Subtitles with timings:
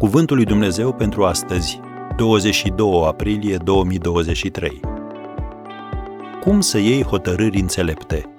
[0.00, 1.80] Cuvântul lui Dumnezeu pentru astăzi,
[2.16, 4.80] 22 aprilie 2023.
[6.40, 8.34] Cum să iei hotărâri înțelepte?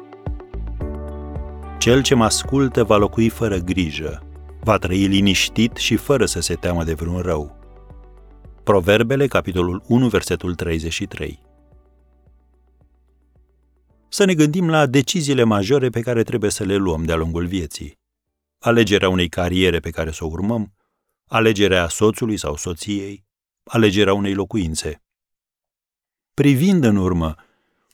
[1.79, 4.23] Cel ce mă ascultă va locui fără grijă,
[4.63, 7.55] va trăi liniștit și fără să se teamă de vreun rău.
[8.63, 11.39] Proverbele, capitolul 1, versetul 33.
[14.09, 17.97] Să ne gândim la deciziile majore pe care trebuie să le luăm de-a lungul vieții.
[18.59, 20.73] Alegerea unei cariere pe care să o urmăm,
[21.31, 23.25] alegerea soțului sau soției,
[23.63, 25.03] alegerea unei locuințe.
[26.33, 27.35] Privind în urmă,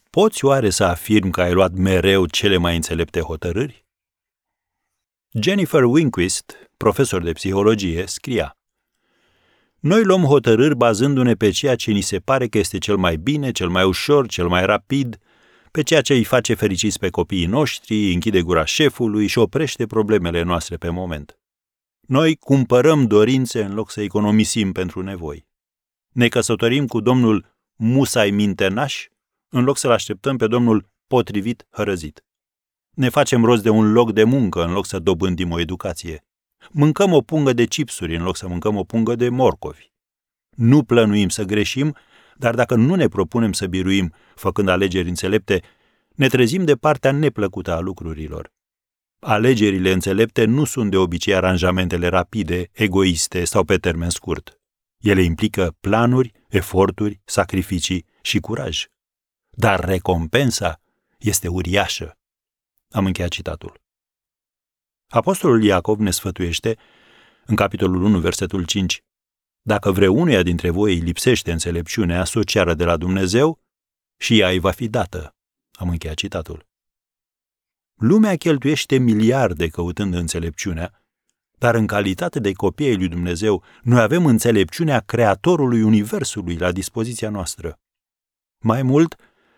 [0.09, 3.85] poți oare să afirm că ai luat mereu cele mai înțelepte hotărâri?
[5.41, 8.57] Jennifer Winquist, profesor de psihologie, scria
[9.79, 13.51] Noi luăm hotărâri bazându-ne pe ceea ce ni se pare că este cel mai bine,
[13.51, 15.17] cel mai ușor, cel mai rapid,
[15.71, 20.41] pe ceea ce îi face fericiți pe copiii noștri, închide gura șefului și oprește problemele
[20.41, 21.36] noastre pe moment.
[22.07, 25.47] Noi cumpărăm dorințe în loc să economisim pentru nevoi.
[26.13, 29.07] Ne căsătorim cu domnul Musai Mintenaș
[29.49, 32.25] în loc să-l așteptăm pe domnul potrivit hărăzit.
[32.89, 36.25] Ne facem rost de un loc de muncă în loc să dobândim o educație.
[36.69, 39.91] Mâncăm o pungă de chipsuri în loc să mâncăm o pungă de morcovi.
[40.49, 41.95] Nu plănuim să greșim,
[42.35, 45.61] dar dacă nu ne propunem să biruim, făcând alegeri înțelepte,
[46.15, 48.55] ne trezim de partea neplăcută a lucrurilor.
[49.19, 54.59] Alegerile înțelepte nu sunt de obicei aranjamentele rapide, egoiste sau pe termen scurt.
[54.97, 58.85] Ele implică planuri, eforturi, sacrificii și curaj.
[59.49, 60.81] Dar recompensa
[61.17, 62.17] este uriașă.
[62.89, 63.81] Am încheiat citatul.
[65.07, 66.77] Apostolul Iacov ne sfătuiește,
[67.45, 69.03] în capitolul 1, versetul 5,
[69.61, 73.59] Dacă vreunuia dintre voi îi lipsește înțelepciunea, să o ceară de la Dumnezeu
[74.17, 75.35] și ea îi va fi dată.
[75.71, 76.66] Am încheiat citatul.
[77.97, 81.01] Lumea cheltuiește miliarde căutând înțelepciunea,
[81.57, 87.29] dar în calitate de copii ai lui Dumnezeu, noi avem înțelepciunea Creatorului Universului la dispoziția
[87.29, 87.79] noastră.
[88.59, 89.15] Mai mult,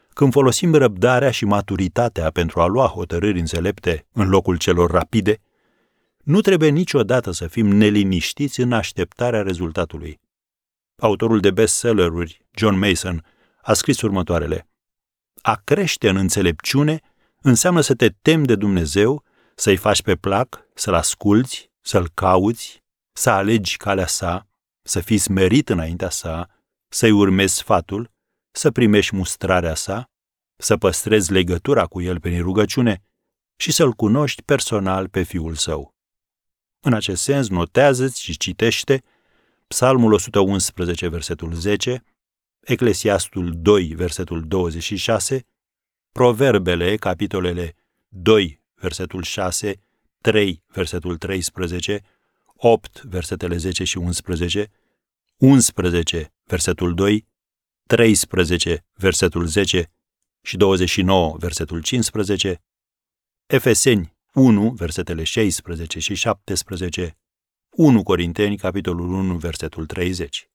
[0.10, 5.42] când folosim răbdarea și maturitatea pentru a lua hotărâri înțelepte în locul celor rapide,
[6.24, 10.20] nu trebuie niciodată să fim neliniștiți în așteptarea rezultatului.
[11.02, 13.26] Autorul de bestselleruri, John Mason,
[13.62, 14.68] a scris următoarele.
[15.42, 17.02] A crește în înțelepciune
[17.42, 19.24] înseamnă să te temi de Dumnezeu,
[19.56, 24.48] să-i faci pe plac, să-l asculți, să-l cauți, să alegi calea sa,
[24.82, 26.50] să fii smerit înaintea sa,
[26.88, 28.12] să-i urmezi sfatul,
[28.52, 30.10] să primești mustrarea sa,
[30.56, 33.02] să păstrezi legătura cu el prin rugăciune
[33.56, 35.96] și să-l cunoști personal pe fiul său.
[36.80, 39.04] În acest sens, notează-ți și citește
[39.68, 42.04] Psalmul 111, versetul 10,
[42.60, 45.46] Eclesiastul 2, versetul 26,
[46.12, 47.76] Proverbele, capitolele
[48.08, 49.82] 2, versetul 6,
[50.22, 52.02] 3, versetul 13,
[52.56, 54.72] 8, versetele 10 și 11,
[55.38, 57.26] 11, versetul 2,
[57.88, 59.92] 13, versetul 10
[60.42, 62.62] și 29, versetul 15,
[63.46, 67.18] Efeseni 1, versetele 16 și 17,
[67.70, 70.50] 1 Corinteni, capitolul 1, versetul 30.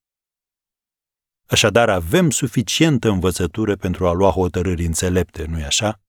[1.46, 6.00] Așadar, avem suficientă învățătură pentru a lua hotărâri înțelepte, nu-i așa?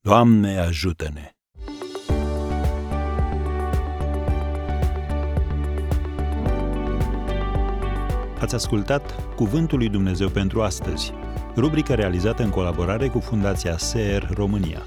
[0.00, 1.32] Doamne, ajută-ne!
[8.40, 11.12] Ați ascultat Cuvântul lui Dumnezeu pentru astăzi,
[11.56, 14.82] rubrica realizată în colaborare cu Fundația SER România.